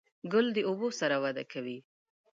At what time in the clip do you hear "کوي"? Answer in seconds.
1.51-1.77